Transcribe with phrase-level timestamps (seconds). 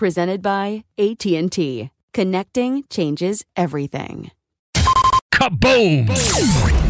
[0.00, 1.90] Presented by AT&T.
[2.14, 4.30] Connecting changes everything.
[5.30, 6.08] Kaboom!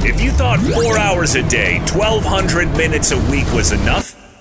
[0.05, 4.15] If you thought four hours a day, 1,200 minutes a week was enough,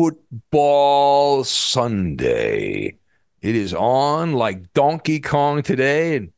[0.00, 2.96] football Sunday.
[3.42, 6.16] It is on like Donkey Kong today.
[6.16, 6.32] And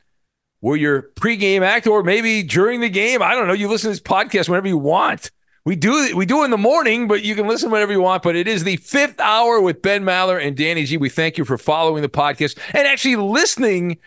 [0.60, 3.22] we're your pregame act, or maybe during the game.
[3.22, 3.52] I don't know.
[3.52, 5.30] You listen to this podcast whenever you want.
[5.64, 8.24] We do we do in the morning, but you can listen whenever you want.
[8.24, 10.96] But it is the fifth hour with Ben Maller and Danny G.
[10.96, 13.98] We thank you for following the podcast and actually listening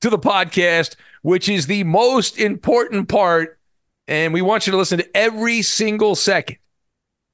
[0.00, 3.58] to the podcast, which is the most important part.
[4.08, 6.56] And we want you to listen to every single second.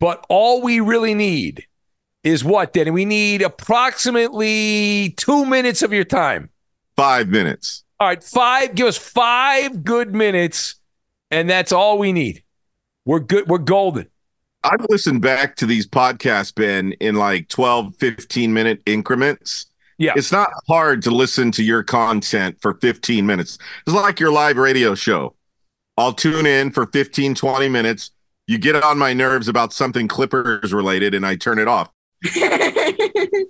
[0.01, 1.68] But all we really need
[2.29, 2.91] is what, Danny?
[2.91, 6.51] We need approximately two minutes of your time.
[6.97, 7.85] Five minutes.
[7.99, 8.75] All right, five.
[8.75, 10.77] Give us five good minutes,
[11.31, 12.43] and that's all we need.
[13.05, 13.49] We're good.
[13.49, 14.09] We're golden.
[14.63, 19.67] I've listened back to these podcasts, Ben, in like 12, 15 minute increments.
[19.97, 20.13] Yeah.
[20.15, 23.59] It's not hard to listen to your content for 15 minutes.
[23.87, 25.35] It's like your live radio show.
[25.97, 28.11] I'll tune in for 15, 20 minutes.
[28.47, 31.91] You get on my nerves about something Clippers related, and I turn it off.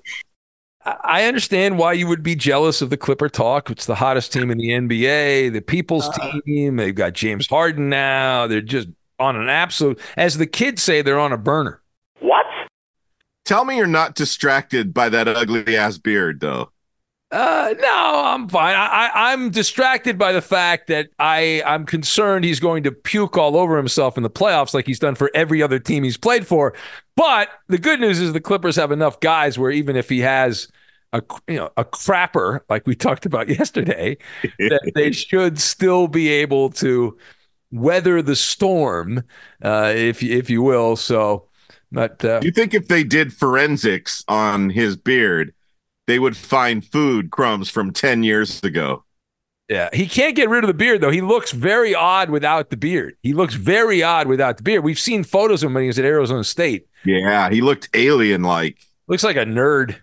[0.84, 3.68] I understand why you would be jealous of the Clipper talk.
[3.70, 6.40] It's the hottest team in the NBA, the people's Uh.
[6.46, 6.76] team.
[6.76, 8.46] They've got James Harden now.
[8.46, 11.82] They're just on an absolute, as the kids say, they're on a burner.
[12.20, 12.46] What?
[13.44, 16.70] Tell me you're not distracted by that ugly ass beard, though.
[17.30, 18.74] Uh, no, I'm fine.
[18.74, 23.36] I, I, I'm distracted by the fact that I, I'm concerned he's going to puke
[23.36, 26.46] all over himself in the playoffs like he's done for every other team he's played
[26.46, 26.72] for.
[27.16, 30.68] But the good news is the Clippers have enough guys where even if he has
[31.12, 34.16] a you know a crapper like we talked about yesterday,
[34.58, 37.18] that they should still be able to
[37.70, 39.22] weather the storm,
[39.62, 40.96] uh, if if you will.
[40.96, 41.48] So,
[41.92, 45.52] but uh, you think if they did forensics on his beard,
[46.08, 49.04] they would find food crumbs from 10 years ago?
[49.68, 51.10] Yeah, he can't get rid of the beard though.
[51.10, 53.16] He looks very odd without the beard.
[53.22, 54.82] He looks very odd without the beard.
[54.82, 56.88] We've seen photos of him when he was at Arizona State.
[57.04, 58.78] Yeah, he looked alien like.
[59.06, 59.96] Looks like a nerd.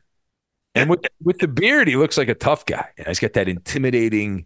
[0.75, 2.89] And with with the beard, he looks like a tough guy.
[2.97, 4.45] You know, he's got that intimidating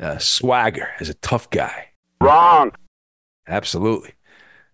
[0.00, 1.86] uh, swagger as a tough guy.
[2.20, 2.72] Wrong.
[3.46, 4.12] Absolutely.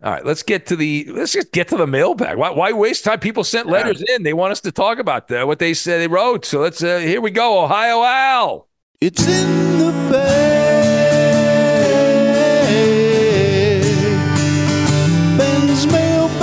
[0.04, 2.36] All right, let's get to the let's just get to the mailbag.
[2.36, 3.20] Why, why waste time?
[3.20, 4.22] People sent letters in.
[4.22, 6.44] They want us to talk about the, what they said they wrote.
[6.44, 7.64] So let's uh, here we go.
[7.64, 8.68] Ohio Al.
[9.00, 11.14] It's in the bag.
[15.38, 16.34] Ben's mailbag.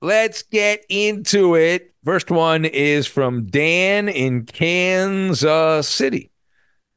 [0.00, 1.92] Let's get into it.
[2.04, 6.30] First one is from Dan in Kansas City.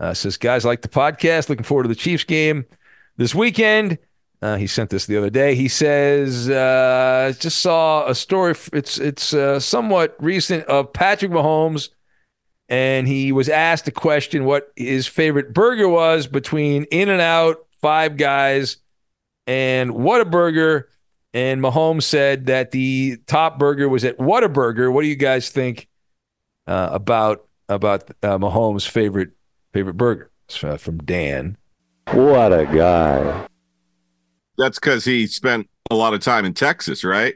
[0.01, 1.47] Uh, says, guys, like the podcast.
[1.47, 2.65] Looking forward to the Chiefs game
[3.17, 3.99] this weekend.
[4.41, 5.53] Uh, he sent this the other day.
[5.53, 8.55] He says, uh, "Just saw a story.
[8.73, 11.89] It's it's uh, somewhat recent of Patrick Mahomes,
[12.67, 17.67] and he was asked a question what his favorite burger was between In and Out,
[17.79, 18.77] Five Guys,
[19.45, 20.85] and Whataburger.
[21.35, 24.91] And Mahomes said that the top burger was at Whataburger.
[24.91, 25.87] What do you guys think
[26.65, 29.33] uh, about about uh, Mahomes' favorite
[29.73, 30.31] favorite burger?
[30.45, 31.57] It's, uh, from Dan.
[32.11, 33.47] What a guy.
[34.57, 37.35] That's because he spent a lot of time in Texas, right?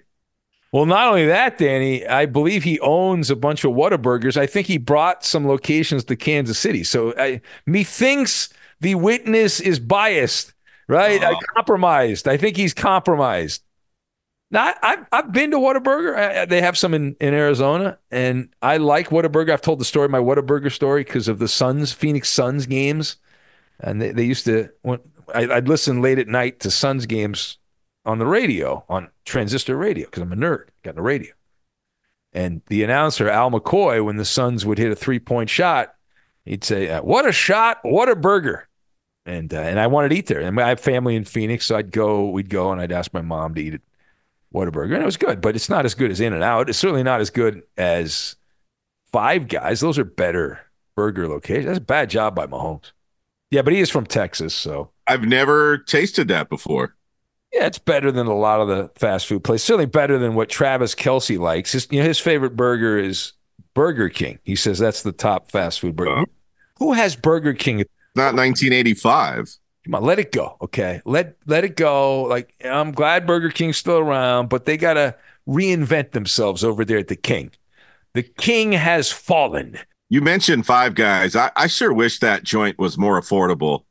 [0.71, 4.35] Well, not only that, Danny, I believe he owns a bunch of Whataburgers.
[4.35, 6.83] I think he brought some locations to Kansas City.
[6.83, 8.49] So I, methinks
[8.81, 10.53] the witness is biased,
[10.89, 11.23] right?
[11.23, 11.27] Oh.
[11.27, 12.27] I compromised.
[12.27, 13.63] I think he's compromised.
[14.55, 16.15] Not, I've, I've been to Whataburger.
[16.17, 19.51] I- I- They have some in, in Arizona, and I like Whataburger.
[19.51, 23.17] I've told the story, my Whataburger story, because of the Suns, Phoenix Suns games.
[23.81, 24.99] And they, they used to, when,
[25.33, 27.57] I, I'd listen late at night to Suns games
[28.05, 31.33] on the radio, on transistor radio, because I'm a nerd, got a radio.
[32.31, 35.95] And the announcer, Al McCoy, when the Suns would hit a three point shot,
[36.45, 38.67] he'd say, uh, What a shot, what a burger.
[39.25, 40.39] And, uh, and I wanted to eat there.
[40.41, 43.21] And I have family in Phoenix, so I'd go, we'd go, and I'd ask my
[43.21, 43.81] mom to eat it.
[44.55, 46.69] Whataburger, and it was good, but it's not as good as In and Out.
[46.69, 48.35] It's certainly not as good as
[49.11, 49.81] Five Guys.
[49.81, 50.61] Those are better
[50.95, 51.65] burger locations.
[51.65, 52.91] That's a bad job by Mahomes.
[53.51, 56.95] Yeah, but he is from Texas, so I've never tasted that before.
[57.53, 59.65] yeah, it's better than a lot of the fast food places.
[59.65, 61.73] Certainly better than what Travis Kelce likes.
[61.73, 63.33] His, you know, his favorite burger is
[63.73, 64.39] Burger King.
[64.43, 66.21] He says that's the top fast food burger.
[66.21, 66.25] Oh.
[66.79, 67.83] Who has Burger King?
[68.15, 69.57] Not 1985.
[69.85, 70.57] Come on, let it go.
[70.61, 72.23] Okay, let let it go.
[72.23, 75.15] Like I'm glad Burger King's still around, but they gotta
[75.47, 77.51] reinvent themselves over there at the King.
[78.13, 79.77] The King has fallen.
[80.09, 81.35] You mentioned Five Guys.
[81.35, 83.83] I, I sure wish that joint was more affordable.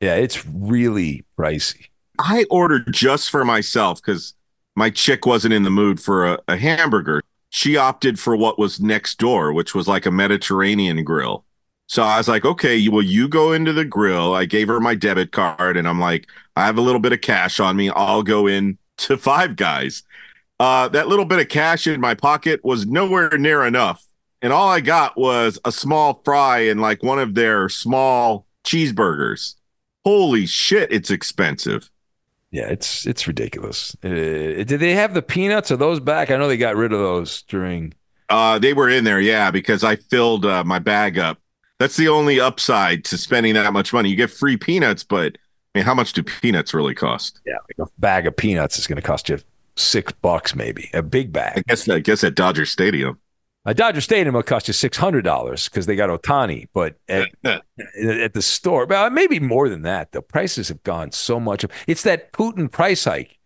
[0.00, 1.86] Yeah, it's really pricey.
[2.18, 4.34] I ordered just for myself because
[4.74, 7.22] my chick wasn't in the mood for a, a hamburger.
[7.48, 11.46] She opted for what was next door, which was like a Mediterranean grill.
[11.88, 14.34] So I was like, okay, well, you go into the grill.
[14.34, 17.20] I gave her my debit card and I'm like, I have a little bit of
[17.20, 17.90] cash on me.
[17.90, 20.02] I'll go in to Five Guys.
[20.58, 24.04] Uh, that little bit of cash in my pocket was nowhere near enough.
[24.42, 29.54] And all I got was a small fry and like one of their small cheeseburgers.
[30.04, 31.90] Holy shit, it's expensive.
[32.50, 33.96] Yeah, it's it's ridiculous.
[34.04, 35.70] Uh, did they have the peanuts?
[35.70, 36.30] Are those back?
[36.30, 37.92] I know they got rid of those during.
[38.28, 41.38] Uh, they were in there, yeah, because I filled uh, my bag up.
[41.78, 44.08] That's the only upside to spending that much money.
[44.08, 45.36] You get free peanuts, but
[45.74, 47.40] I mean, how much do peanuts really cost?
[47.46, 49.38] Yeah, like a bag of peanuts is going to cost you
[49.76, 51.58] six bucks, maybe a big bag.
[51.58, 53.18] I guess I guess at Dodger Stadium.
[53.66, 57.28] A Dodger Stadium will cost you six hundred dollars because they got Ohtani, but at,
[57.44, 60.12] at the store, well, maybe more than that.
[60.12, 61.64] The prices have gone so much.
[61.86, 63.36] It's that Putin price hike,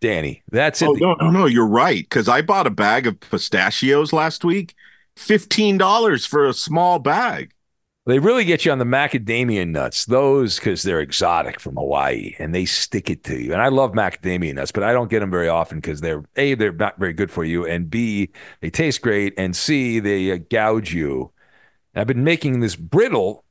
[0.00, 0.42] Danny.
[0.50, 0.88] That's it.
[0.88, 2.02] Oh no, no, no, you're right.
[2.04, 4.74] Because I bought a bag of pistachios last week,
[5.16, 7.52] fifteen dollars for a small bag.
[8.04, 12.52] They really get you on the macadamia nuts, those because they're exotic from Hawaii and
[12.52, 13.52] they stick it to you.
[13.52, 16.54] And I love macadamia nuts, but I don't get them very often because they're A,
[16.54, 20.38] they're not very good for you, and B, they taste great, and C, they uh,
[20.50, 21.30] gouge you.
[21.94, 23.44] And I've been making this brittle,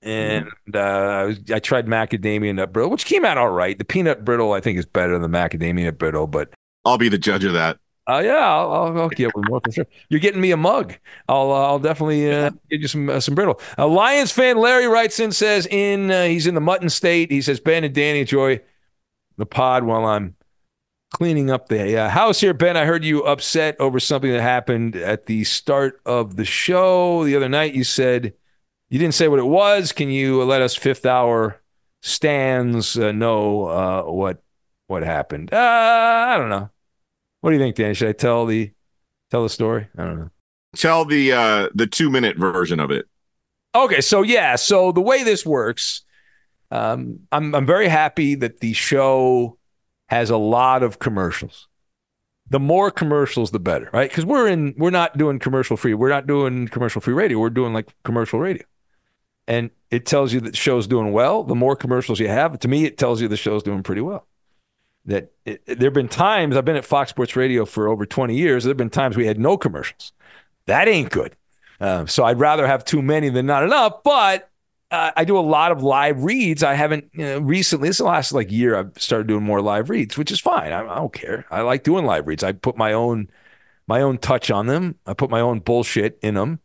[0.00, 3.76] and uh, I was- I tried macadamia nut brittle, which came out all right.
[3.76, 6.48] The peanut brittle, I think, is better than the macadamia nut brittle, but
[6.86, 7.76] I'll be the judge of that.
[8.08, 9.86] Uh, yeah, I'll, I'll, I'll get one more for sure.
[10.08, 10.94] You're getting me a mug.
[11.28, 13.60] I'll uh, I'll definitely uh, get you some uh, some brittle.
[13.76, 17.30] A Lions fan Larry writes in says in uh, he's in the Mitten State.
[17.30, 18.62] He says Ben and Danny enjoy
[19.36, 20.36] the pod while I'm
[21.12, 22.54] cleaning up the uh, house here.
[22.54, 27.24] Ben, I heard you upset over something that happened at the start of the show
[27.24, 27.74] the other night.
[27.74, 28.34] You said
[28.90, 29.92] you didn't say what it was.
[29.92, 31.60] Can you let us fifth hour
[32.02, 34.42] stands uh, know uh, what
[34.86, 35.52] what happened?
[35.52, 36.70] Uh, I don't know.
[37.40, 37.94] What do you think, Dan?
[37.94, 38.72] Should I tell the
[39.30, 39.88] tell the story?
[39.96, 40.30] I don't know.
[40.76, 43.06] Tell the uh, the two minute version of it.
[43.74, 46.02] Okay, so yeah, so the way this works,
[46.70, 49.58] um, I'm I'm very happy that the show
[50.08, 51.68] has a lot of commercials.
[52.50, 54.08] The more commercials, the better, right?
[54.08, 55.92] Because we're in, we're not doing commercial free.
[55.92, 57.38] We're not doing commercial free radio.
[57.38, 58.64] We're doing like commercial radio,
[59.46, 61.44] and it tells you that the show's doing well.
[61.44, 64.26] The more commercials you have, to me, it tells you the show's doing pretty well.
[65.08, 68.36] That it, there have been times I've been at Fox Sports Radio for over 20
[68.36, 68.64] years.
[68.64, 70.12] There have been times we had no commercials.
[70.66, 71.34] That ain't good.
[71.80, 74.02] Um, so I'd rather have too many than not enough.
[74.04, 74.50] But
[74.90, 76.62] uh, I do a lot of live reads.
[76.62, 77.88] I haven't you know, recently.
[77.88, 80.72] This is the last like year I've started doing more live reads, which is fine.
[80.72, 81.46] I, I don't care.
[81.50, 82.44] I like doing live reads.
[82.44, 83.30] I put my own
[83.86, 84.96] my own touch on them.
[85.06, 86.60] I put my own bullshit in them.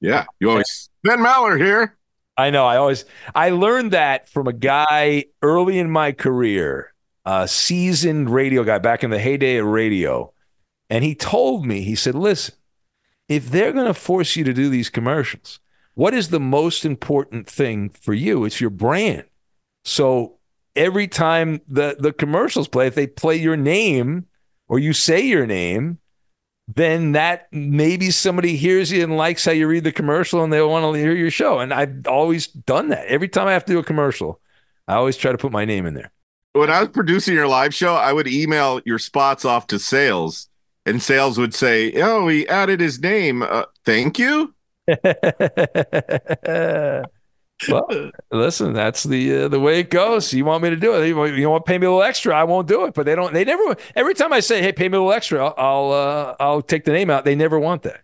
[0.00, 1.98] Yeah, you always Ben Maller here.
[2.36, 2.64] I know.
[2.64, 6.93] I always I learned that from a guy early in my career
[7.24, 10.32] a seasoned radio guy back in the heyday of radio.
[10.90, 12.54] And he told me, he said, listen,
[13.28, 15.60] if they're going to force you to do these commercials,
[15.94, 18.44] what is the most important thing for you?
[18.44, 19.24] It's your brand.
[19.84, 20.38] So
[20.76, 24.26] every time the, the commercials play, if they play your name
[24.68, 25.98] or you say your name,
[26.66, 30.70] then that maybe somebody hears you and likes how you read the commercial and they'll
[30.70, 31.58] want to hear your show.
[31.58, 33.06] And I've always done that.
[33.06, 34.40] Every time I have to do a commercial,
[34.88, 36.12] I always try to put my name in there.
[36.54, 40.48] When I was producing your live show, I would email your spots off to sales,
[40.86, 43.42] and sales would say, "Oh, he added his name.
[43.42, 44.54] Uh, thank you."
[47.68, 47.88] well,
[48.30, 50.32] listen, that's the uh, the way it goes.
[50.32, 51.08] You want me to do it?
[51.08, 52.36] You want, you want to pay me a little extra?
[52.36, 52.94] I won't do it.
[52.94, 53.32] But they don't.
[53.32, 53.76] They never.
[53.96, 56.84] Every time I say, "Hey, pay me a little extra," I'll I'll, uh, I'll take
[56.84, 57.24] the name out.
[57.24, 58.02] They never want that.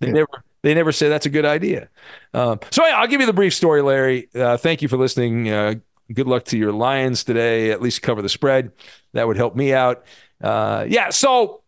[0.00, 0.28] They never.
[0.62, 1.88] They never say that's a good idea.
[2.34, 4.28] Um, so yeah, I'll give you the brief story, Larry.
[4.34, 5.48] Uh, thank you for listening.
[5.48, 5.76] Uh,
[6.12, 7.70] good luck to your Lions today.
[7.70, 8.72] At least cover the spread.
[9.12, 10.04] That would help me out.
[10.40, 11.10] Uh, yeah.
[11.10, 11.62] So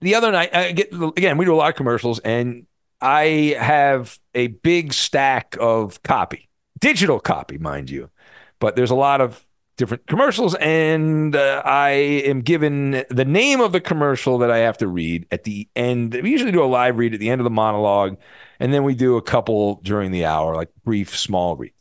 [0.00, 2.66] the other night, get, again, we do a lot of commercials, and
[3.00, 6.48] I have a big stack of copy,
[6.80, 8.10] digital copy, mind you,
[8.58, 9.46] but there's a lot of
[9.76, 14.78] different commercials, and uh, I am given the name of the commercial that I have
[14.78, 16.14] to read at the end.
[16.14, 18.18] We usually do a live read at the end of the monologue,
[18.60, 21.74] and then we do a couple during the hour, like brief, small reads.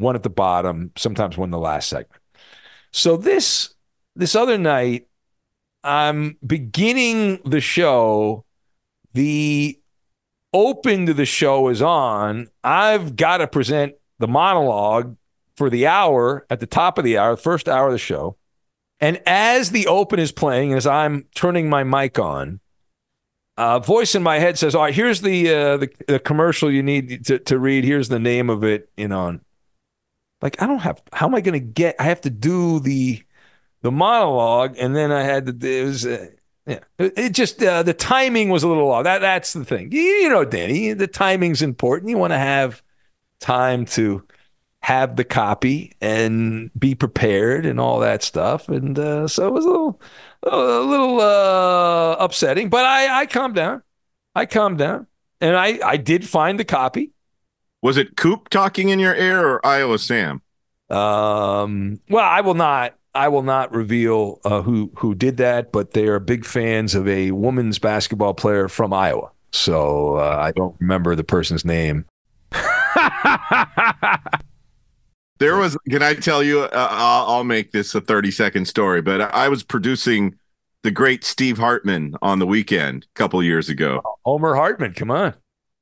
[0.00, 2.22] One at the bottom, sometimes one in the last segment.
[2.92, 3.74] So this
[4.16, 5.06] this other night,
[5.84, 8.44] I'm beginning the show.
[9.12, 9.78] The
[10.52, 12.48] open to the show is on.
[12.64, 15.16] I've got to present the monologue
[15.56, 18.36] for the hour at the top of the hour, the first hour of the show.
[19.00, 22.60] And as the open is playing, as I'm turning my mic on,
[23.56, 26.82] a voice in my head says, "All right, here's the uh, the, the commercial you
[26.82, 27.84] need to, to read.
[27.84, 29.40] Here's the name of it." You know,
[30.42, 31.02] like I don't have.
[31.12, 31.96] How am I going to get?
[31.98, 33.22] I have to do the
[33.82, 35.80] the monologue, and then I had to.
[35.80, 36.06] It was.
[36.06, 36.26] Uh,
[36.66, 39.04] yeah, it, just uh, the timing was a little off.
[39.04, 39.90] That that's the thing.
[39.92, 42.10] You, you know, Danny, the timing's important.
[42.10, 42.82] You want to have
[43.40, 44.22] time to
[44.82, 48.68] have the copy and be prepared and all that stuff.
[48.68, 50.00] And uh, so it was a little,
[50.42, 53.82] a little uh, upsetting, but I, I calmed down.
[54.34, 55.06] I calmed down,
[55.40, 57.12] and I, I did find the copy.
[57.82, 60.42] Was it Coop talking in your ear or Iowa Sam?
[60.90, 62.94] Um, well, I will not.
[63.12, 67.08] I will not reveal uh, who who did that, but they are big fans of
[67.08, 69.30] a women's basketball player from Iowa.
[69.52, 72.06] So uh, I don't remember the person's name.
[75.40, 76.60] There was, can I tell you?
[76.60, 80.38] Uh, I'll, I'll, make this a 30 second story, but I was producing
[80.82, 84.02] the great Steve Hartman on the weekend a couple years ago.
[84.26, 85.32] Homer Hartman, come on.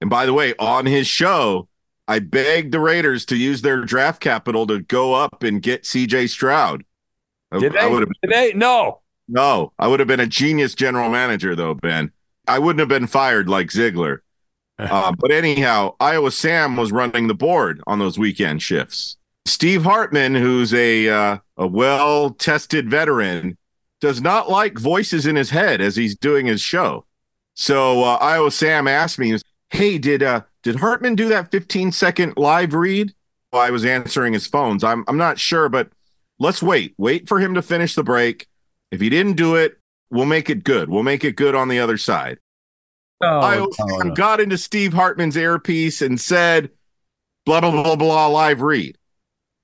[0.00, 1.67] And by the way, on his show,
[2.08, 6.30] I begged the Raiders to use their draft capital to go up and get CJ
[6.30, 6.84] Stroud.
[7.52, 7.88] Did they?
[7.88, 8.52] Did they?
[8.54, 9.02] No.
[9.28, 12.10] No, I would have been a genius general manager, though, Ben.
[12.46, 14.22] I wouldn't have been fired like Ziegler.
[14.78, 19.18] uh, but anyhow, Iowa Sam was running the board on those weekend shifts.
[19.44, 23.58] Steve Hartman, who's a uh, a well tested veteran,
[24.00, 27.04] does not like voices in his head as he's doing his show.
[27.54, 29.36] So uh, Iowa Sam asked me,
[29.70, 33.14] "Hey, did uh, did Hartman do that 15 second live read?"
[33.52, 34.84] Well, I was answering his phones.
[34.84, 35.90] I'm I'm not sure, but
[36.38, 36.94] let's wait.
[36.98, 38.46] Wait for him to finish the break.
[38.90, 39.78] If he didn't do it,
[40.10, 40.88] we'll make it good.
[40.88, 42.38] We'll make it good on the other side.
[43.20, 46.70] Oh, Iowa Sam got into Steve Hartman's earpiece and said,
[47.46, 48.98] "Blah blah blah blah live read."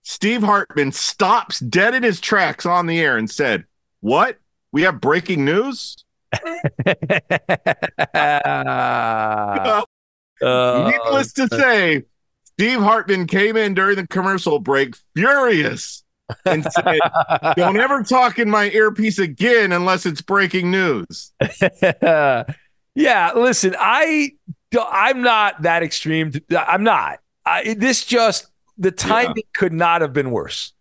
[0.05, 3.65] Steve Hartman stops dead in his tracks on the air and said,
[4.01, 4.39] What?
[4.71, 6.05] We have breaking news?
[8.15, 9.83] uh,
[10.45, 12.03] Uh, Needless to say,
[12.45, 16.05] Steve Hartman came in during the commercial break furious
[16.45, 16.99] and said,
[17.57, 21.33] Don't ever talk in my earpiece again unless it's breaking news.
[22.03, 22.45] yeah,
[23.35, 24.33] listen, I
[24.79, 26.33] I'm not that extreme.
[26.57, 27.21] I'm not.
[27.47, 29.43] I, this just the timing yeah.
[29.55, 30.74] could not have been worse.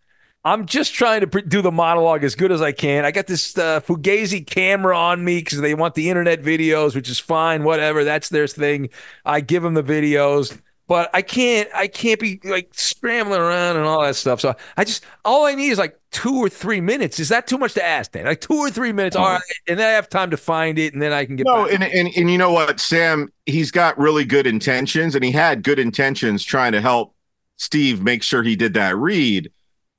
[0.45, 3.05] I'm just trying to do the monologue as good as I can.
[3.05, 7.09] I got this uh, Fugazi camera on me because they want the internet videos, which
[7.09, 7.63] is fine.
[7.63, 8.89] Whatever, that's their thing.
[9.23, 11.69] I give them the videos, but I can't.
[11.73, 14.41] I can't be like scrambling around and all that stuff.
[14.41, 17.21] So I just all I need is like two or three minutes.
[17.21, 18.25] Is that too much to ask, Dan?
[18.25, 20.91] Like two or three minutes, all right, and then I have time to find it,
[20.91, 21.45] and then I can get.
[21.45, 23.31] No, and, and and you know what, Sam?
[23.45, 27.15] He's got really good intentions, and he had good intentions trying to help
[27.55, 29.49] Steve make sure he did that read.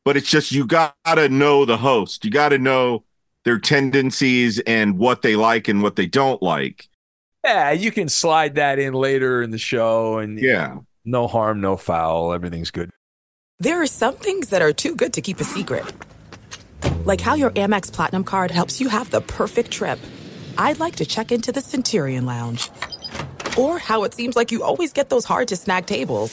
[0.05, 2.25] But it's just you got to know the host.
[2.25, 3.05] You got to know
[3.45, 6.89] their tendencies and what they like and what they don't like.
[7.45, 11.77] Yeah, you can slide that in later in the show, and yeah, no harm, no
[11.77, 12.33] foul.
[12.33, 12.91] Everything's good.
[13.61, 15.85] There are some things that are too good to keep a secret
[17.05, 19.99] Like how your Amex Platinum card helps you have the perfect trip.
[20.59, 22.71] I'd like to check into the Centurion Lounge.
[23.57, 26.33] Or how it seems like you always get those hard to snag tables.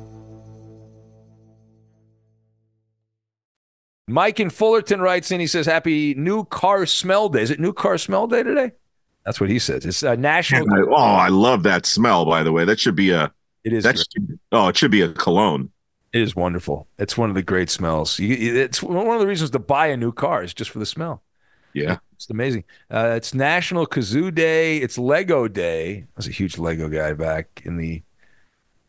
[4.11, 5.39] Mike in Fullerton writes in.
[5.39, 8.71] He says, "Happy New Car Smell Day." Is it New Car Smell Day today?
[9.25, 9.85] That's what he says.
[9.85, 10.67] It's a national.
[10.89, 12.25] oh, I love that smell.
[12.25, 13.31] By the way, that should be a.
[13.63, 13.83] It is.
[13.83, 15.69] That should, oh, it should be a cologne.
[16.13, 16.87] It is wonderful.
[16.97, 18.19] It's one of the great smells.
[18.19, 20.85] You, it's one of the reasons to buy a new car is just for the
[20.85, 21.23] smell.
[21.73, 22.65] Yeah, it's amazing.
[22.89, 24.77] Uh, it's National Kazoo Day.
[24.77, 25.99] It's Lego Day.
[25.99, 28.03] I was a huge Lego guy back in the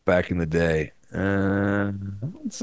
[0.05, 0.93] back in the day.
[1.15, 1.93] Uh,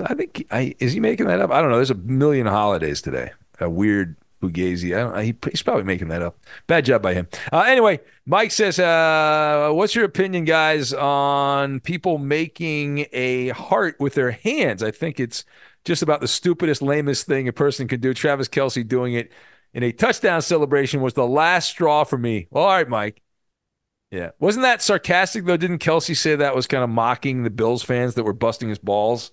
[0.03, 1.51] I think I is he making that up?
[1.51, 1.75] I don't know.
[1.75, 3.31] There's a million holidays today.
[3.59, 4.95] A weird Fugazi.
[4.95, 5.23] I don't.
[5.23, 6.37] He, he's probably making that up.
[6.67, 7.27] Bad job by him.
[7.51, 14.15] Uh, anyway, Mike says, uh, "What's your opinion, guys, on people making a heart with
[14.15, 14.81] their hands?
[14.81, 15.45] I think it's
[15.85, 18.13] just about the stupidest, lamest thing a person can do.
[18.13, 19.31] Travis Kelce doing it
[19.73, 22.47] in a touchdown celebration was the last straw for me.
[22.51, 23.21] All right, Mike.
[24.11, 24.31] Yeah.
[24.39, 25.57] Wasn't that sarcastic though?
[25.57, 28.79] Didn't Kelce say that was kind of mocking the Bills fans that were busting his
[28.79, 29.31] balls?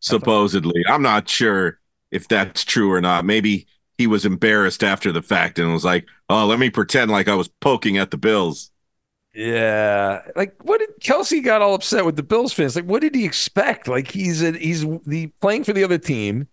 [0.00, 0.82] Supposedly.
[0.88, 1.78] I'm not sure
[2.10, 3.24] if that's true or not.
[3.24, 3.66] Maybe
[3.98, 7.34] he was embarrassed after the fact and was like, "Oh, let me pretend like I
[7.34, 8.70] was poking at the Bills."
[9.34, 12.74] Yeah, like what did Kelce got all upset with the Bills fans?
[12.74, 13.86] Like, what did he expect?
[13.86, 16.48] Like he's a, he's the playing for the other team.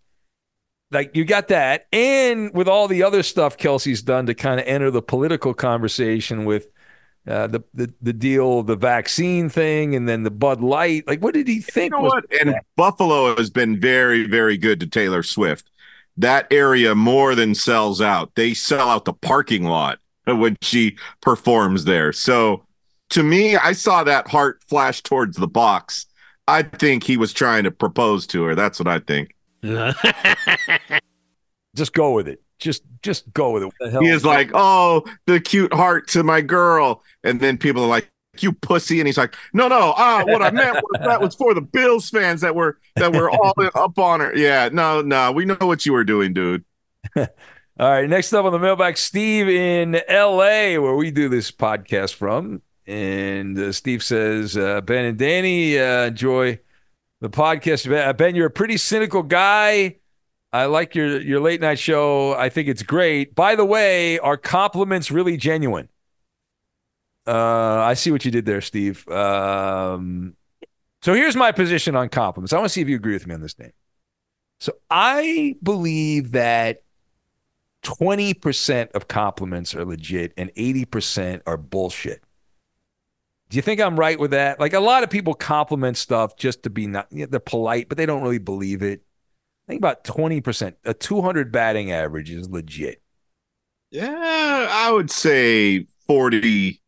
[0.92, 4.68] Like you got that, and with all the other stuff Kelce's done to kind of
[4.68, 6.70] enter the political conversation with
[7.28, 11.06] uh, the, the the deal, the vaccine thing, and then the Bud Light.
[11.08, 11.94] Like, what did he think?
[11.94, 12.26] You know what?
[12.40, 15.70] And Buffalo has been very, very good to Taylor Swift.
[16.16, 18.34] That area more than sells out.
[18.36, 22.14] They sell out the parking lot when she performs there.
[22.14, 22.66] So,
[23.10, 26.06] to me, I saw that heart flash towards the box.
[26.48, 28.56] I think he was trying to propose to her.
[28.56, 29.36] That's what I think.
[31.76, 32.42] Just go with it.
[32.60, 34.02] Just just go with it.
[34.02, 38.12] He is like, oh, the cute heart to my girl, and then people are like,
[38.40, 41.54] "You pussy," and he's like, "No, no, ah, what I meant was that was for
[41.54, 45.46] the Bills fans that were that were all up on her." Yeah, no, no, we
[45.46, 46.64] know what you were doing, dude.
[47.16, 47.28] all
[47.80, 52.62] right, next up on the mailbag, Steve in L.A., where we do this podcast from,
[52.88, 56.60] and uh, Steve says, uh, "Ben and Danny uh, enjoy
[57.22, 58.18] the podcast.
[58.18, 59.98] Ben, you're a pretty cynical guy."
[60.54, 62.34] I like your your late night show.
[62.34, 63.36] I think it's great.
[63.36, 65.90] By the way, are compliments really genuine?
[67.28, 69.08] Uh, I see what you did there, Steve.
[69.10, 70.36] Um,
[71.02, 72.54] so here's my position on compliments.
[72.54, 73.74] I want to see if you agree with me on this thing.
[74.60, 76.84] So I believe that
[77.84, 82.24] 20% of compliments are legit and 80% are bullshit.
[83.50, 84.60] Do you think I'm right with that?
[84.60, 87.88] Like a lot of people compliment stuff just to be not, you know, they're polite,
[87.88, 89.04] but they don't really believe it.
[89.68, 90.76] I think about 20%.
[90.86, 93.02] A 200 batting average is legit.
[93.92, 96.82] Yeah, I would say 40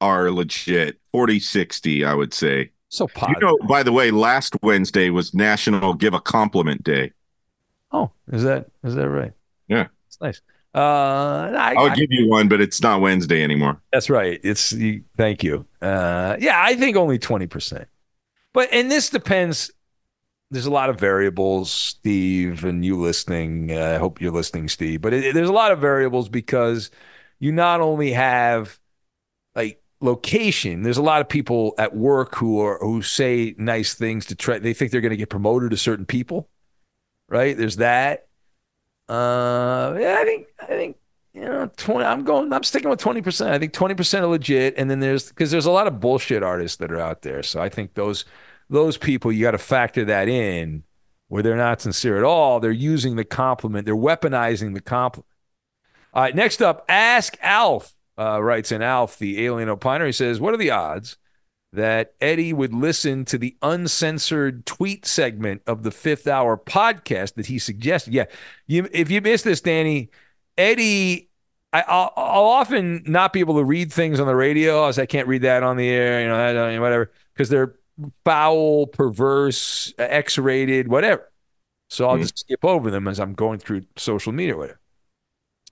[0.00, 0.98] are legit.
[1.12, 2.70] 40, 60, I would say.
[2.88, 3.36] So positive.
[3.40, 7.12] You know, by the way, last Wednesday was National Give a Compliment Day.
[7.92, 9.32] Oh, is that is that right?
[9.68, 9.86] Yeah.
[10.08, 10.40] It's nice.
[10.74, 13.80] Uh, I, I'll give you one, but it's not Wednesday anymore.
[13.92, 14.38] That's right.
[14.44, 15.66] It's you, thank you.
[15.82, 17.86] Uh, yeah, I think only 20%.
[18.52, 19.72] But and this depends
[20.50, 23.70] there's a lot of variables, Steve, and you listening.
[23.72, 25.00] Uh, I hope you're listening, Steve.
[25.00, 26.90] But it, it, there's a lot of variables because
[27.38, 28.78] you not only have
[29.54, 30.82] like location.
[30.82, 34.58] There's a lot of people at work who are who say nice things to try.
[34.58, 36.48] They think they're going to get promoted to certain people,
[37.28, 37.56] right?
[37.56, 38.26] There's that.
[39.08, 40.96] Uh, yeah, I think I think
[41.32, 43.46] you know, 20, I'm going, I'm sticking with 20%.
[43.46, 44.74] I think 20% are legit.
[44.76, 47.42] And then there's, because there's a lot of bullshit artists that are out there.
[47.44, 48.24] So I think those,
[48.70, 50.84] those people, you got to factor that in
[51.28, 52.60] where they're not sincere at all.
[52.60, 55.26] They're using the compliment, they're weaponizing the compliment.
[56.14, 60.06] All right, next up, Ask Alf uh, writes in Alf, the alien opiner.
[60.06, 61.16] He says, What are the odds
[61.72, 67.46] that Eddie would listen to the uncensored tweet segment of the fifth hour podcast that
[67.46, 68.12] he suggested?
[68.12, 68.24] Yeah,
[68.66, 70.10] you, if you missed this, Danny,
[70.56, 71.28] Eddie.
[71.72, 75.06] I, will I'll often not be able to read things on the radio as I
[75.06, 77.76] can't read that on the air, you know, whatever, because they're
[78.24, 81.30] foul, perverse, X rated, whatever.
[81.88, 82.22] So I'll mm-hmm.
[82.22, 84.80] just skip over them as I'm going through social media, whatever.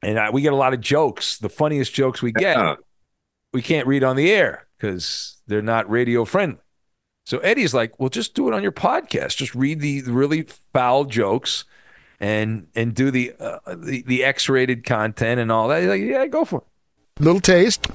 [0.02, 1.38] And I, we get a lot of jokes.
[1.38, 2.76] The funniest jokes we get, yeah.
[3.52, 6.58] we can't read on the air because they're not radio friendly.
[7.24, 9.36] So Eddie's like, well, just do it on your podcast.
[9.36, 11.64] Just read the really foul jokes
[12.20, 15.80] and and do the uh, the, the X rated content and all that.
[15.80, 17.22] He's like, yeah, go for it.
[17.22, 17.86] Little taste.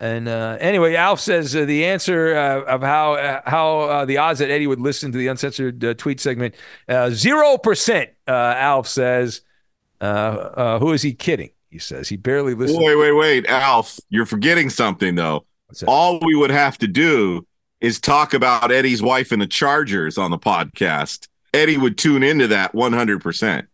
[0.00, 4.16] And uh, anyway, Alf says uh, the answer uh, of how uh, how uh, the
[4.16, 6.54] odds that Eddie would listen to the uncensored uh, tweet segment
[7.10, 8.08] zero percent.
[8.26, 9.42] Alf says,
[10.00, 12.78] "Who is he kidding?" He says he barely listens.
[12.78, 15.44] Wait, wait, wait, Alf, you're forgetting something though.
[15.86, 17.46] All we would have to do
[17.80, 21.28] is talk about Eddie's wife and the Chargers on the podcast.
[21.52, 23.66] Eddie would tune into that 100%.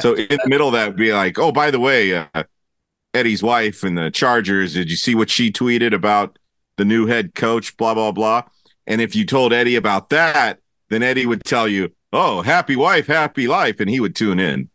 [0.00, 2.44] So in the middle of that would be like, oh, by the way, uh,
[3.14, 6.38] Eddie's wife and the Chargers, did you see what she tweeted about
[6.76, 8.42] the new head coach, blah, blah, blah?
[8.86, 13.06] And if you told Eddie about that, then Eddie would tell you, oh, happy wife,
[13.06, 13.80] happy life.
[13.80, 14.68] And he would tune in.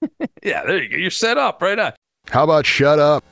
[0.42, 0.96] yeah, there you go.
[0.96, 1.92] You're set up right on.
[2.28, 3.24] How about shut up?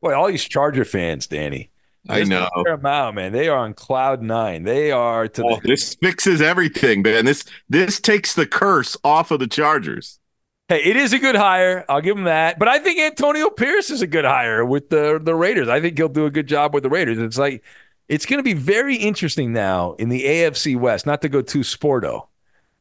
[0.00, 1.70] Boy, all these Charger fans, Danny.
[2.08, 2.48] I know.
[2.64, 3.32] Them out, man.
[3.32, 4.62] They are on cloud nine.
[4.62, 7.24] They are to oh, the- this fixes everything, man.
[7.24, 10.18] This this takes the curse off of the Chargers.
[10.68, 11.86] Hey, it is a good hire.
[11.88, 12.58] I'll give him that.
[12.58, 15.68] But I think Antonio Pierce is a good hire with the the Raiders.
[15.68, 17.18] I think he'll do a good job with the Raiders.
[17.18, 17.64] It's like
[18.08, 21.06] it's going to be very interesting now in the AFC West.
[21.06, 22.26] Not to go too sporto,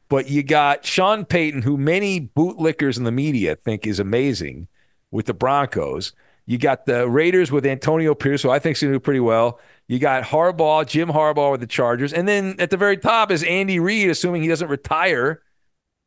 [0.10, 4.68] but you got Sean Payton, who many bootlickers in the media think is amazing
[5.12, 6.12] with the Broncos.
[6.46, 9.20] You got the Raiders with Antonio Pierce, who I think is going to do pretty
[9.22, 9.60] well.
[9.88, 12.14] You got Harbaugh, Jim Harbaugh with the Chargers.
[12.14, 15.42] And then at the very top is Andy Reid, assuming he doesn't retire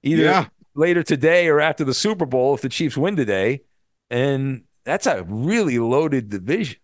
[0.03, 0.47] either yeah.
[0.75, 3.63] Later today or after the Super Bowl if the Chiefs win today.
[4.09, 6.79] And that's a really loaded division.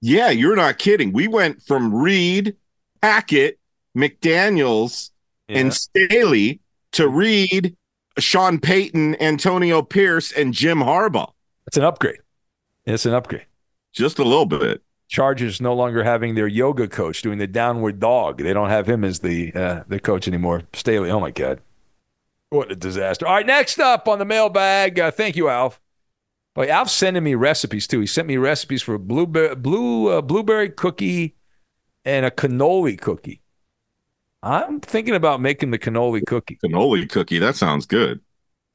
[0.00, 1.12] Yeah, you're not kidding.
[1.12, 2.56] We went from Reid,
[3.02, 3.58] Hackett,
[3.96, 5.10] McDaniels,
[5.48, 5.58] yeah.
[5.58, 6.60] and Staley
[6.92, 7.76] to Reid,
[8.18, 11.32] Sean Payton, Antonio Pierce, and Jim Harbaugh.
[11.66, 12.20] That's an upgrade.
[12.84, 13.46] It's an upgrade.
[13.92, 14.82] Just a little bit.
[15.08, 18.38] Chargers no longer having their yoga coach doing the downward dog.
[18.38, 20.62] They don't have him as the uh, the coach anymore.
[20.72, 21.10] Staley.
[21.10, 21.60] Oh my God,
[22.50, 23.26] what a disaster!
[23.26, 24.98] All right, next up on the mailbag.
[24.98, 25.80] Uh, thank you, Alf.
[26.54, 28.00] Boy, Alf's sending me recipes too.
[28.00, 31.36] He sent me recipes for a blueberry blue uh, blueberry cookie
[32.04, 33.42] and a cannoli cookie.
[34.42, 36.58] I'm thinking about making the cannoli cookie.
[36.64, 37.38] Cannoli cookie.
[37.38, 38.20] That sounds good.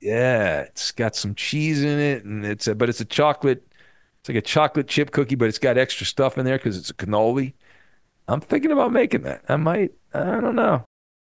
[0.01, 3.63] Yeah, it's got some cheese in it, and it's a, but it's a chocolate
[4.21, 6.91] it's like a chocolate chip cookie, but it's got extra stuff in there because it's
[6.91, 7.53] a cannoli.
[8.27, 9.43] I'm thinking about making that.
[9.49, 9.93] I might.
[10.13, 10.85] I don't know.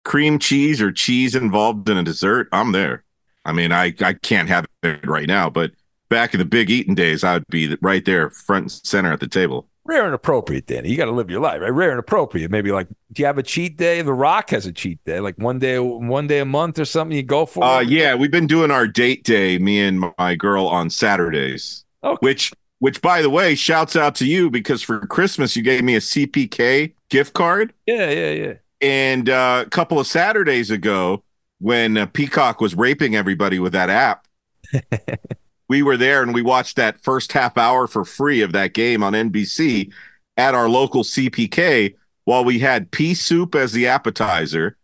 [0.05, 2.47] Cream cheese or cheese involved in a dessert.
[2.53, 3.03] I'm there.
[3.43, 5.71] I mean, I I can't have it right now, but
[6.09, 9.19] back in the big eating days, I would be right there, front and center at
[9.19, 9.67] the table.
[9.83, 10.89] Rare and appropriate, Danny.
[10.89, 11.69] You got to live your life, right?
[11.69, 12.49] Rare and appropriate.
[12.49, 14.01] Maybe like, do you have a cheat day?
[14.01, 17.15] The Rock has a cheat day, like one day, one day a month or something.
[17.15, 17.63] You go for.
[17.63, 21.85] Uh, yeah, we've been doing our date day, me and my girl, on Saturdays.
[22.03, 22.17] Okay.
[22.21, 25.95] Which which, by the way, shouts out to you because for Christmas you gave me
[25.95, 27.73] a CPK gift card.
[27.85, 28.53] Yeah, yeah, yeah.
[28.81, 31.23] And uh, a couple of Saturdays ago,
[31.59, 34.27] when uh, Peacock was raping everybody with that app,
[35.69, 39.03] we were there and we watched that first half hour for free of that game
[39.03, 39.91] on NBC
[40.37, 44.77] at our local CPK while we had pea soup as the appetizer.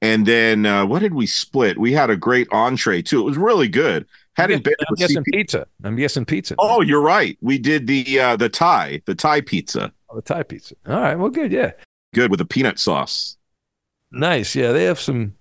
[0.00, 1.78] And then uh, what did we split?
[1.78, 3.20] We had a great entree too.
[3.20, 4.06] It was really good.
[4.36, 4.74] Hadn't been.
[4.88, 5.66] I'm guessing CP- pizza.
[5.82, 6.56] I'm guessing pizza.
[6.58, 7.38] Oh, you're right.
[7.40, 9.92] We did the uh, the Thai, the Thai pizza.
[10.10, 10.74] Oh, the Thai pizza.
[10.86, 11.14] All right.
[11.14, 11.52] Well, good.
[11.52, 11.72] Yeah.
[12.14, 13.36] Good with a peanut sauce.
[14.10, 14.54] Nice.
[14.54, 15.34] Yeah, they have some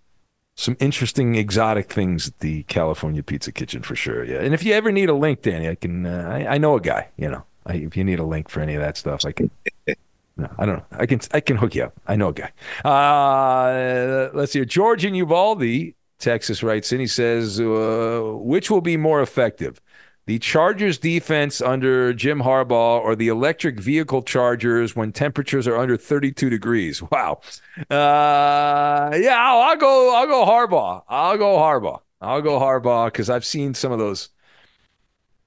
[0.56, 4.24] some interesting exotic things at the California Pizza Kitchen for sure.
[4.24, 4.40] Yeah.
[4.40, 6.06] And if you ever need a link, Danny, I can.
[6.06, 7.10] Uh, I, I know a guy.
[7.18, 9.50] You know, I, if you need a link for any of that stuff, I can.
[10.36, 10.98] No, I don't know.
[10.98, 11.94] I can I can hook you up.
[12.08, 12.52] I know a guy.
[12.84, 14.66] Uh, let's see.
[14.66, 17.00] George in Uvalde Texas writes in.
[17.00, 19.80] He says, uh, which will be more effective?
[20.26, 25.98] The Chargers defense under Jim Harbaugh or the electric vehicle Chargers when temperatures are under
[25.98, 27.02] 32 degrees?
[27.12, 27.42] Wow.
[27.90, 30.16] Uh, yeah, I'll, I'll, go.
[30.16, 31.04] I'll go Harbaugh.
[31.10, 32.00] I'll go Harbaugh.
[32.22, 34.30] I'll go Harbaugh because I've seen some of those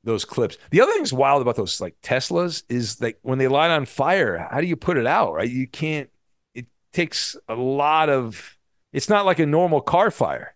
[0.05, 0.57] those clips.
[0.71, 3.87] The other thing that's wild about those like Teslas is like when they light on
[3.87, 5.33] fire, how do you put it out?
[5.33, 5.51] Right?
[5.51, 6.11] You can't.
[6.55, 8.57] It takes a lot of.
[8.93, 10.55] It's not like a normal car fire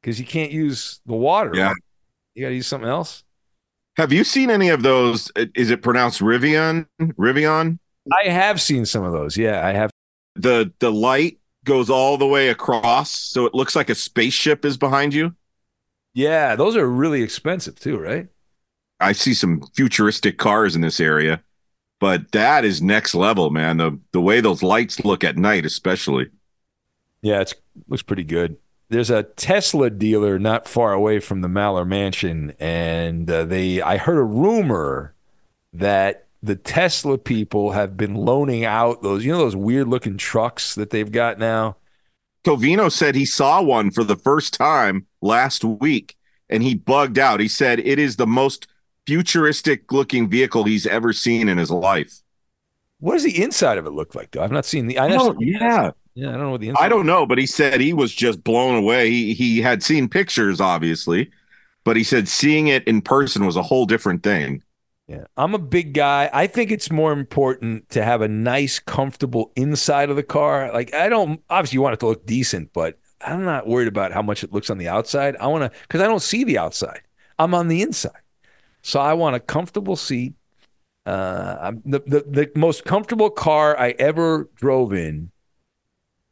[0.00, 1.52] because you can't use the water.
[1.54, 1.68] Yeah.
[1.68, 1.76] right?
[2.34, 3.22] You got to use something else.
[3.96, 5.30] Have you seen any of those?
[5.36, 6.86] Uh, is it pronounced Rivian?
[7.00, 7.78] Rivian?
[8.24, 9.36] I have seen some of those.
[9.36, 9.90] Yeah, I have.
[10.34, 14.76] The the light goes all the way across, so it looks like a spaceship is
[14.76, 15.34] behind you.
[16.14, 18.28] Yeah, those are really expensive too, right?
[19.00, 21.42] I see some futuristic cars in this area,
[22.00, 23.78] but that is next level, man.
[23.78, 26.28] The the way those lights look at night, especially.
[27.22, 27.54] Yeah, it's
[27.88, 28.56] looks pretty good.
[28.88, 33.96] There's a Tesla dealer not far away from the Maller Mansion, and uh, they I
[33.96, 35.14] heard a rumor
[35.72, 40.74] that the Tesla people have been loaning out those you know those weird looking trucks
[40.76, 41.76] that they've got now.
[42.44, 46.16] Covino said he saw one for the first time last week,
[46.48, 47.40] and he bugged out.
[47.40, 48.68] He said it is the most
[49.04, 52.20] futuristic looking vehicle he's ever seen in his life.
[53.00, 54.42] What does the inside of it look like though?
[54.42, 54.98] I've not seen the.
[54.98, 55.90] I Oh, yeah.
[56.16, 56.84] Yeah, I don't know what the inside.
[56.84, 59.10] I don't know, but he said he was just blown away.
[59.10, 61.30] He he had seen pictures, obviously,
[61.84, 64.62] but he said seeing it in person was a whole different thing.
[65.06, 66.30] Yeah, I'm a big guy.
[66.32, 70.72] I think it's more important to have a nice, comfortable inside of the car.
[70.72, 74.12] Like I don't obviously you want it to look decent, but I'm not worried about
[74.12, 75.36] how much it looks on the outside.
[75.36, 77.02] I want to because I don't see the outside.
[77.38, 78.22] I'm on the inside,
[78.80, 80.32] so I want a comfortable seat.
[81.04, 85.30] Uh, I'm, the, the the most comfortable car I ever drove in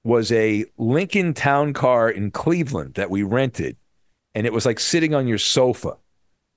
[0.05, 3.77] was a Lincoln Town car in Cleveland that we rented,
[4.35, 5.97] and it was like sitting on your sofa.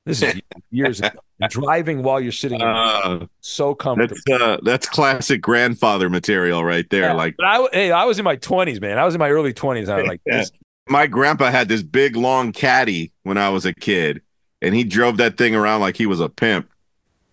[0.06, 0.40] This is
[0.72, 1.20] years ago.
[1.50, 4.16] Driving while you're sitting, Uh, so comfortable.
[4.26, 7.04] that's uh, that's classic grandfather material right there.
[7.04, 8.98] Yeah, Like I, hey, I was in my 20s, man.
[8.98, 9.88] I was in my early 20s.
[9.88, 10.38] I was like, Yeah.
[10.38, 10.52] this,
[10.90, 14.22] my grandpa had this big long caddy when I was a kid,
[14.62, 16.70] and he drove that thing around like he was a pimp.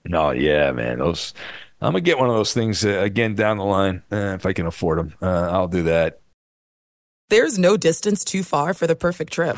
[0.04, 0.98] no, yeah, man.
[0.98, 1.32] Those,
[1.84, 4.52] I'm gonna get one of those things uh, again down the line uh, if I
[4.52, 5.14] can afford them.
[5.20, 6.20] Uh, I'll do that.
[7.30, 9.56] There's no distance too far for the perfect trip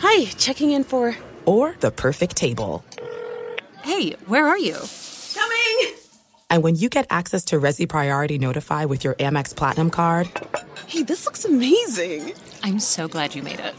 [0.00, 1.16] Hi, checking in for.
[1.44, 2.84] or the perfect table.
[3.82, 4.76] Hey, where are you?
[5.34, 5.94] Coming!
[6.50, 10.28] And when you get access to Resy Priority Notify with your Amex Platinum card
[10.86, 12.32] Hey, this looks amazing.
[12.62, 13.74] I'm so glad you made it.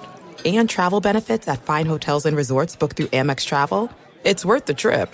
[0.45, 3.89] and travel benefits at fine hotels and resorts booked through Amex Travel,
[4.23, 5.13] it's worth the trip.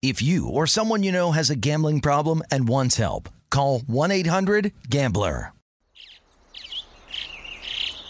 [0.00, 5.52] If you or someone you know has a gambling problem and wants help, call 1-800-GAMBLER.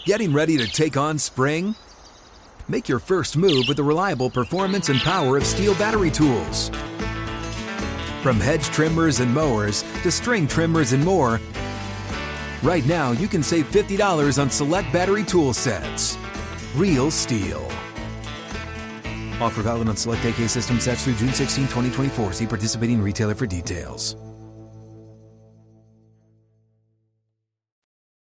[0.05, 1.73] Getting ready to take on spring?
[2.67, 6.69] Make your first move with the reliable performance and power of STIHL battery tools.
[8.21, 11.39] From hedge trimmers and mowers to string trimmers and more,
[12.61, 16.19] right now you can save $50 on select battery tool sets.
[16.75, 17.88] Real STIHL.
[19.41, 22.33] Offer valid on select AK system sets through June 16, 2024.
[22.33, 24.15] See participating retailer for details.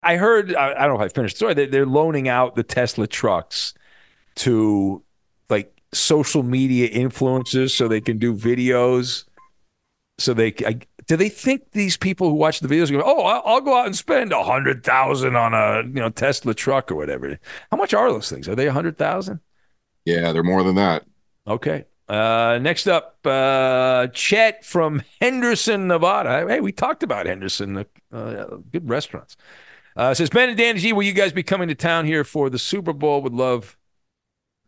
[0.03, 2.63] I heard, I, don't know if I finished the story, they, they're loaning out the
[2.63, 3.73] Tesla trucks
[4.35, 5.03] to
[5.49, 9.25] like social media influencers so they can do videos.
[10.17, 13.43] So they, I, do they think these people who watch the videos go, oh, I'll,
[13.45, 16.95] I'll go out and spend a hundred thousand on a you know Tesla truck or
[16.95, 17.39] whatever?
[17.69, 18.47] How much are those things?
[18.47, 19.39] Are they a hundred thousand?
[20.05, 21.03] Yeah, they're more than that.
[21.47, 21.85] Okay.
[22.07, 26.45] Uh, next up, uh, Chet from Henderson, Nevada.
[26.47, 29.37] Hey, we talked about Henderson, uh, good restaurants.
[29.95, 32.49] Uh, says Ben and Danny G, will you guys be coming to town here for
[32.49, 33.21] the Super Bowl?
[33.21, 33.77] Would love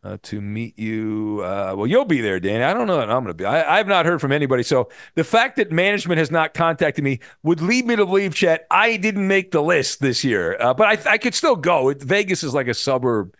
[0.04, 1.41] uh, to meet you.
[1.43, 2.63] Uh, well, you'll be there, Danny.
[2.63, 3.46] I don't know that I'm going to be.
[3.46, 4.63] I, have not heard from anybody.
[4.63, 8.67] So the fact that management has not contacted me would lead me to believe, Chet,
[8.69, 10.58] I didn't make the list this year.
[10.60, 11.93] Uh, but I, I could still go.
[11.93, 13.36] Vegas is like a suburb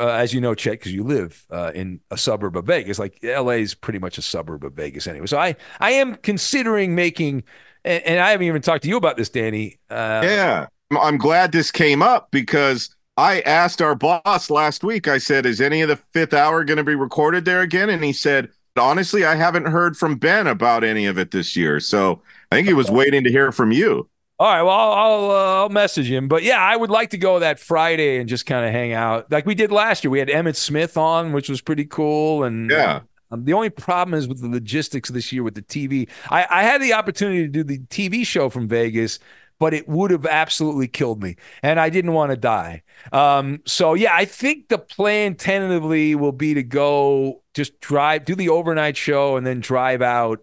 [0.00, 2.98] uh, as you know, Chet, because you live uh, in a suburb of Vegas.
[2.98, 5.26] Like LA is pretty much a suburb of Vegas anyway.
[5.26, 7.44] So I, I am considering making,
[7.84, 9.78] and, and I haven't even talked to you about this, Danny.
[9.90, 10.66] Uh, Yeah.
[10.90, 15.06] I'm- I'm glad this came up because I asked our boss last week.
[15.06, 17.88] I said, Is any of the fifth hour going to be recorded there again?
[17.90, 21.78] And he said, Honestly, I haven't heard from Ben about any of it this year.
[21.78, 24.08] So I think he was waiting to hear from you.
[24.40, 24.62] All right.
[24.62, 26.26] Well, I'll I'll, uh, I'll message him.
[26.26, 29.30] But yeah, I would like to go that Friday and just kind of hang out
[29.30, 30.10] like we did last year.
[30.10, 32.44] We had Emmitt Smith on, which was pretty cool.
[32.44, 33.02] And Yeah.
[33.30, 36.08] um, the only problem is with the logistics this year with the TV.
[36.30, 39.18] I, I had the opportunity to do the TV show from Vegas,
[39.58, 42.82] but it would have absolutely killed me, and I didn't want to die.
[43.12, 48.34] Um, so yeah, I think the plan tentatively will be to go just drive, do
[48.34, 50.42] the overnight show, and then drive out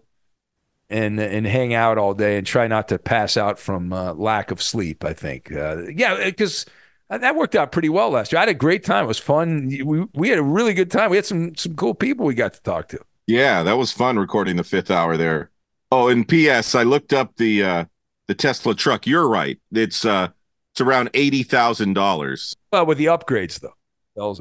[0.90, 4.50] and and hang out all day and try not to pass out from uh, lack
[4.50, 5.04] of sleep.
[5.04, 6.66] I think, uh, yeah, because
[7.10, 8.38] that worked out pretty well last year.
[8.38, 9.04] I had a great time.
[9.04, 9.68] It was fun.
[9.84, 11.10] We we had a really good time.
[11.10, 13.00] We had some some cool people we got to talk to.
[13.26, 15.50] Yeah, that was fun recording the fifth hour there.
[15.90, 16.74] Oh, and P.S.
[16.74, 17.84] I looked up the uh
[18.26, 19.06] the Tesla truck.
[19.06, 19.58] You're right.
[19.72, 20.28] It's uh
[20.72, 22.54] it's around eighty thousand dollars.
[22.72, 23.74] Well, with the upgrades though,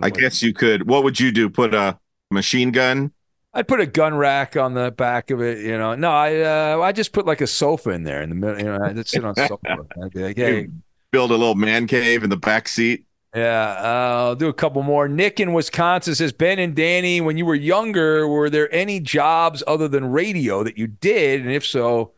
[0.01, 0.87] I guess you could.
[0.87, 1.49] What would you do?
[1.49, 1.99] Put a
[2.31, 3.11] machine gun?
[3.57, 5.65] I'd put a gun rack on the back of it.
[5.65, 8.35] You know, no, I uh, I just put like a sofa in there in the
[8.35, 8.59] middle.
[8.59, 9.77] You know, I'd sit on a sofa.
[10.03, 10.67] I'd be like, hey,
[11.11, 13.05] Build a little man cave in the back seat.
[13.35, 15.07] Yeah, uh, I'll do a couple more.
[15.07, 19.63] Nick in Wisconsin says, Ben and Danny, when you were younger, were there any jobs
[19.65, 21.41] other than radio that you did?
[21.41, 22.13] And if so,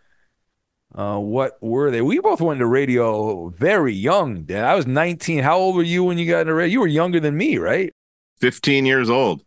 [0.94, 2.02] uh, what were they?
[2.02, 4.44] We both went into radio very young.
[4.44, 4.66] Dan.
[4.66, 5.44] I was 19.
[5.44, 6.74] How old were you when you got into radio?
[6.74, 7.94] You were younger than me, right?
[8.42, 9.44] 15 years old.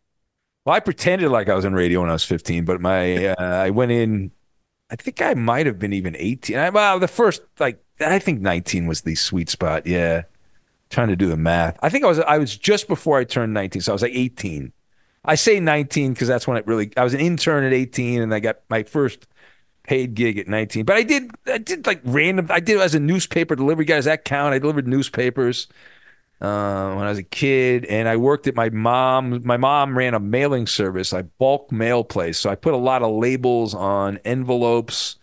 [0.64, 3.34] Well, I pretended like I was in radio when I was 15, but my uh,
[3.38, 4.30] I went in.
[4.90, 6.56] I think I might have been even 18.
[6.56, 9.86] I, well, the first like I think 19 was the sweet spot.
[9.86, 10.22] Yeah,
[10.90, 11.78] trying to do the math.
[11.82, 14.14] I think I was I was just before I turned 19, so I was like
[14.14, 14.72] 18.
[15.24, 16.92] I say 19 because that's when it really.
[16.96, 19.26] I was an intern at 18, and I got my first
[19.84, 20.84] paid gig at 19.
[20.84, 22.46] But I did I did like random.
[22.50, 23.96] I did as a newspaper delivery guy.
[23.96, 24.54] Does that count?
[24.54, 25.68] I delivered newspapers
[26.42, 29.42] uh, when I was a kid, and I worked at my mom.
[29.46, 32.38] My mom ran a mailing service, a bulk mail place.
[32.38, 35.16] So I put a lot of labels on envelopes,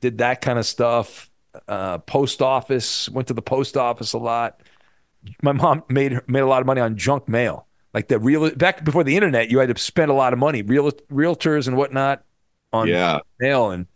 [0.00, 1.30] did that kind of stuff.
[1.68, 4.62] Uh, post office, went to the post office a lot.
[5.42, 8.84] My mom made made a lot of money on junk mail, like the real back
[8.84, 9.50] before the internet.
[9.50, 12.24] You had to spend a lot of money, real realtors and whatnot,
[12.72, 13.20] on Yeah.
[13.38, 13.70] mail.
[13.70, 13.86] And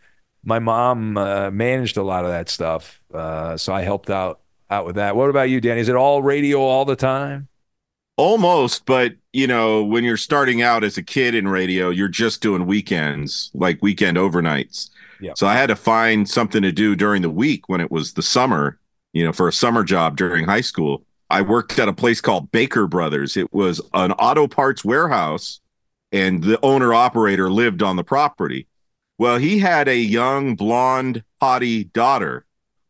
[0.44, 4.86] my mom uh, managed a lot of that stuff, uh, so I helped out out
[4.86, 5.16] with that.
[5.16, 5.80] What about you, Danny?
[5.80, 7.48] Is it all radio all the time?
[8.16, 12.40] Almost, but you know, when you're starting out as a kid in radio, you're just
[12.40, 14.88] doing weekends, like weekend overnights.
[15.20, 15.32] Yeah.
[15.34, 18.22] So I had to find something to do during the week when it was the
[18.22, 18.78] summer,
[19.12, 21.04] you know, for a summer job during high school.
[21.28, 23.36] I worked at a place called Baker Brothers.
[23.36, 25.60] It was an auto parts warehouse,
[26.12, 28.66] and the owner operator lived on the property.
[29.18, 32.45] Well, he had a young blonde, haughty daughter.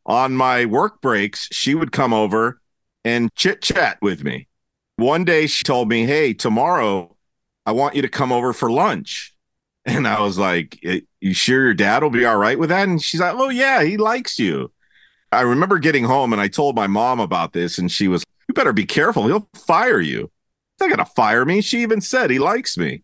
[0.07, 2.61] On my work breaks, she would come over
[3.05, 4.49] and chit chat with me.
[4.97, 7.17] One day she told me, Hey, tomorrow
[7.65, 9.33] I want you to come over for lunch.
[9.89, 12.89] And I was like, "Eh, You sure your dad will be all right with that?
[12.89, 14.73] And she's like, Oh, yeah, he likes you.
[15.33, 18.55] I remember getting home and I told my mom about this, and she was, You
[18.55, 19.27] better be careful.
[19.27, 20.23] He'll fire you.
[20.79, 21.61] He's not going to fire me.
[21.61, 23.03] She even said he likes me.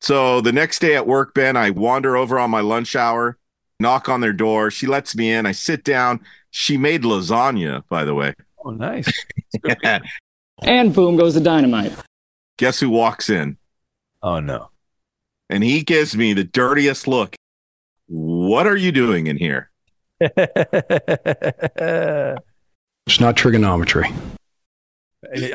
[0.00, 3.38] So the next day at work, Ben, I wander over on my lunch hour,
[3.80, 4.70] knock on their door.
[4.70, 5.46] She lets me in.
[5.46, 6.20] I sit down.
[6.50, 8.34] She made lasagna, by the way.
[8.64, 9.10] Oh, nice.
[10.62, 11.90] And boom goes the dynamite.
[12.58, 13.56] Guess who walks in?
[14.22, 14.68] Oh, no.
[15.48, 17.34] And he gives me the dirtiest look.
[18.08, 19.70] What are you doing in here?
[23.06, 24.08] It's not trigonometry.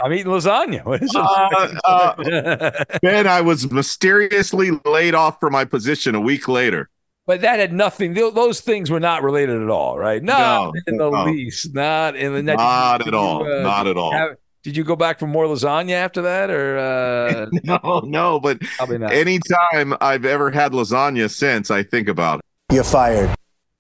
[0.03, 0.83] I'm eating lasagna.
[0.83, 1.15] What is it?
[1.15, 6.89] Uh, uh, ben, I was mysteriously laid off from my position a week later.
[7.27, 8.13] But that had nothing.
[8.13, 10.21] Those things were not related at all, right?
[10.21, 11.23] Not No, in the no.
[11.25, 11.73] least.
[11.73, 13.51] Not in the did you- Not did at you, all.
[13.51, 14.11] uh, Not at all.
[14.11, 18.59] have- did you go back for more lasagna after that, or uh, No, no, but
[18.77, 19.11] probably not?
[19.11, 22.73] anytime I've ever had lasagna since, I think about it.
[22.75, 23.29] You're fired.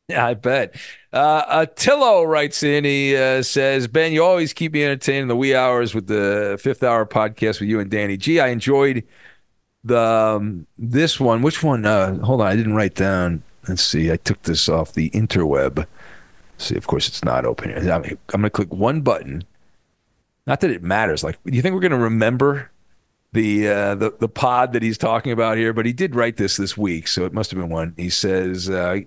[0.09, 0.75] Yeah, I bet.
[1.11, 2.83] Uh, Attillo writes in.
[2.83, 6.59] He uh, says, "Ben, you always keep me entertained in the wee hours with the
[6.61, 8.39] Fifth Hour podcast with you and Danny G.
[8.39, 9.03] I enjoyed
[9.85, 11.41] the um, this one.
[11.41, 11.85] Which one?
[11.85, 13.43] Uh, hold on, I didn't write down.
[13.67, 14.11] Let's see.
[14.11, 15.85] I took this off the interweb.
[16.57, 17.71] see, of course, it's not open.
[17.71, 19.43] I'm, I'm going to click one button.
[20.47, 21.23] Not that it matters.
[21.23, 22.71] Like, do you think we're going to remember
[23.33, 25.73] the uh, the the pod that he's talking about here?
[25.73, 27.93] But he did write this this week, so it must have been one.
[27.97, 28.99] He says, uh,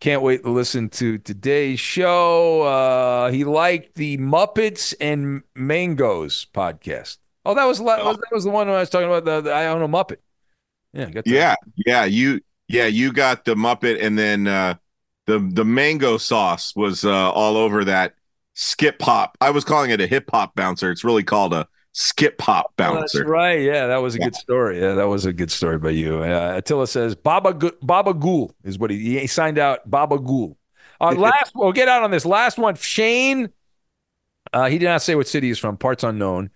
[0.00, 7.18] "Can't wait to listen to today's show." Uh, he liked the Muppets and Mangoes podcast.
[7.46, 9.24] Oh, that was, la- that was the one I was talking about.
[9.24, 10.18] The, the I own a Muppet.
[10.92, 11.30] Yeah, got that.
[11.30, 11.54] Yeah,
[11.86, 14.74] yeah, you, yeah, you got the Muppet, and then uh,
[15.26, 18.14] the the mango sauce was uh, all over that
[18.54, 19.36] skip hop.
[19.40, 20.90] I was calling it a hip hop bouncer.
[20.90, 23.24] It's really called a skip hop Oh, that's bouncer.
[23.24, 23.60] right.
[23.60, 24.80] Yeah, that was a good story.
[24.80, 26.22] Yeah, that was a good story by you.
[26.22, 29.88] Uh, Attila says Baba Baba Ghoul is what he, he signed out.
[29.88, 30.56] Baba Ghoul.
[31.00, 32.74] Uh, last, we'll get out on this last one.
[32.74, 33.50] Shane,
[34.52, 35.76] uh, he did not say what city he's from.
[35.76, 36.50] Parts unknown.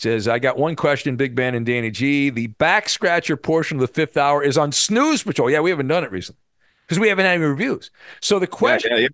[0.00, 2.30] Says, I got one question, Big Ben and Danny G.
[2.30, 5.50] The back scratcher portion of the fifth hour is on Snooze Patrol.
[5.50, 6.40] Yeah, we haven't done it recently
[6.86, 7.90] because we haven't had any reviews.
[8.22, 8.92] So the question.
[8.92, 9.08] Yeah, yeah, yeah.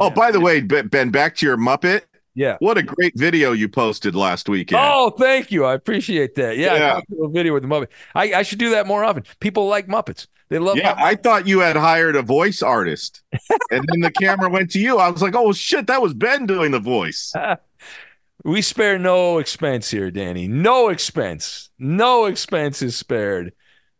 [0.00, 2.04] Oh, by the way, Ben, Ben, back to your Muppet.
[2.34, 2.56] Yeah.
[2.60, 4.80] What a great video you posted last weekend.
[4.82, 5.66] Oh, thank you.
[5.66, 6.56] I appreciate that.
[6.56, 6.96] Yeah, Yeah.
[6.96, 7.88] I video with the Muppet.
[8.14, 9.24] I, I should do that more often.
[9.38, 10.28] People like Muppets.
[10.48, 13.22] They love Yeah, I thought you had hired a voice artist,
[13.70, 14.98] and then the camera went to you.
[14.98, 17.32] I was like, "Oh shit, that was Ben doing the voice."
[18.44, 20.48] We spare no expense here, Danny.
[20.48, 21.70] No expense.
[21.78, 23.52] No expense is spared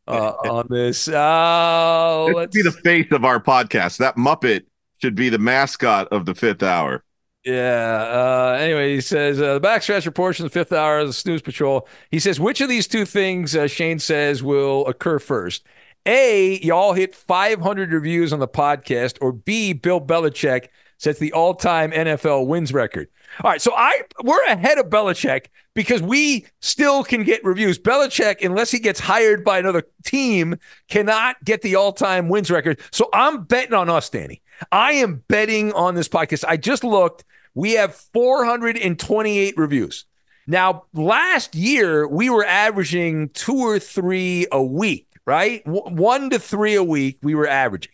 [0.06, 1.08] uh, on this.
[1.12, 3.98] Uh, Let's let's be the face of our podcast.
[3.98, 4.64] That Muppet
[5.00, 7.04] should be the mascot of the fifth hour.
[7.44, 8.06] Yeah.
[8.08, 11.12] Uh, anyway, he says uh, the back scratcher portion of the fifth hour of the
[11.12, 11.88] snooze patrol.
[12.10, 15.66] He says, which of these two things uh, Shane says will occur first?
[16.06, 20.68] A, y'all hit 500 reviews on the podcast, or B, Bill Belichick
[21.02, 23.08] sets the all-time NFL wins record.
[23.42, 27.78] All right, so I we're ahead of Belichick because we still can get reviews.
[27.78, 30.56] Belichick, unless he gets hired by another team,
[30.88, 32.78] cannot get the all-time wins record.
[32.92, 34.42] So I'm betting on us, Danny.
[34.70, 36.44] I am betting on this podcast.
[36.46, 37.24] I just looked.
[37.54, 40.04] We have 428 reviews.
[40.46, 45.64] Now, last year we were averaging two or three a week, right?
[45.64, 47.92] W- one to three a week we were averaging.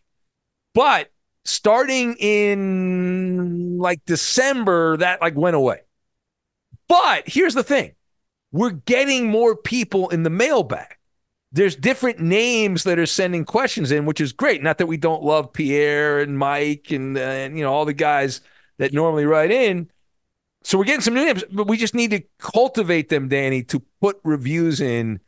[0.75, 1.11] But
[1.49, 5.81] starting in like December, that like went away.
[6.89, 7.95] But here's the thing
[8.53, 10.97] we're getting more people in the mailbag.
[11.51, 14.63] There's different names that are sending questions in, which is great.
[14.63, 17.95] Not that we don't love Pierre and Mike and, uh, and you know all the
[17.95, 18.43] guys
[18.79, 19.91] that normally write in.
[20.65, 23.83] So we're getting some new names, but we just need to cultivate them, Danny, to
[24.01, 25.21] put reviews in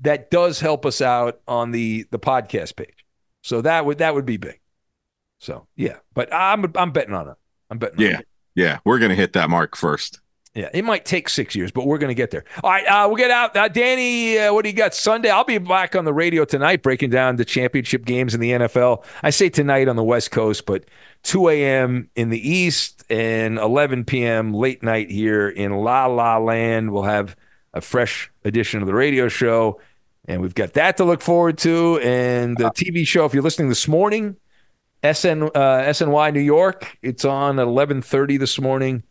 [0.00, 3.04] that does help us out on the the podcast page.
[3.42, 4.60] So that would that would be big.
[5.38, 7.36] So yeah, but I'm I'm betting on it.
[7.70, 7.98] I'm betting.
[7.98, 8.28] On Yeah, it.
[8.54, 10.20] yeah, we're gonna hit that mark first.
[10.54, 12.42] Yeah, it might take six years, but we're going to get there.
[12.64, 13.54] All right, uh, we'll get out.
[13.56, 15.30] Uh, Danny, uh, what do you got Sunday?
[15.30, 19.04] I'll be back on the radio tonight breaking down the championship games in the NFL.
[19.22, 20.84] I say tonight on the West Coast, but
[21.24, 22.10] 2 a.m.
[22.16, 24.52] in the East and 11 p.m.
[24.52, 26.92] late night here in La La Land.
[26.92, 27.36] We'll have
[27.72, 29.80] a fresh edition of the radio show,
[30.26, 32.00] and we've got that to look forward to.
[32.00, 34.34] And the TV show, if you're listening this morning,
[35.02, 39.02] SN uh, SNY New York, it's on at 11:30 this morning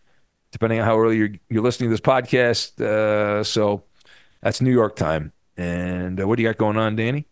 [0.51, 2.81] depending on how early you're, you're listening to this podcast.
[2.81, 3.83] Uh, so
[4.41, 5.31] that's New York time.
[5.57, 7.27] And uh, what do you got going on, Danny?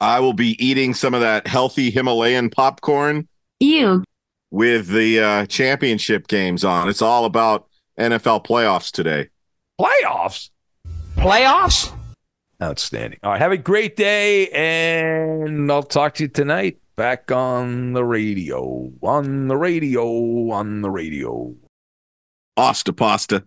[0.00, 3.28] I will be eating some of that healthy Himalayan popcorn.
[3.60, 4.02] Ew.
[4.50, 6.88] With the uh, championship games on.
[6.88, 7.68] It's all about
[7.98, 9.28] NFL playoffs today.
[9.80, 10.50] Playoffs?
[11.16, 11.96] Playoffs?
[12.60, 13.18] Outstanding.
[13.22, 13.40] All right.
[13.40, 14.48] Have a great day.
[14.48, 18.92] And I'll talk to you tonight back on the radio.
[19.02, 20.50] On the radio.
[20.50, 21.54] On the radio.
[22.56, 23.44] Asta pasta.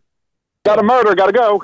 [0.64, 1.64] Got a murder, gotta go.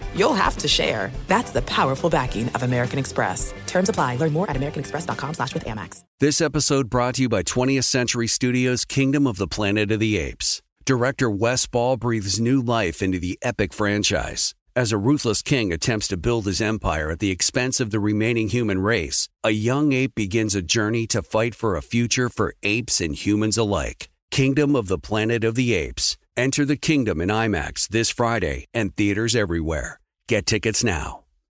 [0.15, 1.11] you'll have to share.
[1.27, 3.53] That's the powerful backing of American Express.
[3.67, 4.15] Terms apply.
[4.15, 6.03] Learn more at americanexpress.com slash with Amex.
[6.19, 10.17] This episode brought to you by 20th Century Studios' Kingdom of the Planet of the
[10.17, 10.61] Apes.
[10.85, 14.53] Director Wes Ball breathes new life into the epic franchise.
[14.75, 18.49] As a ruthless king attempts to build his empire at the expense of the remaining
[18.49, 23.01] human race, a young ape begins a journey to fight for a future for apes
[23.01, 24.09] and humans alike.
[24.31, 26.17] Kingdom of the Planet of the Apes.
[26.37, 30.00] Enter the kingdom in IMAX this Friday and theaters everywhere.
[30.31, 31.20] Get tickets now.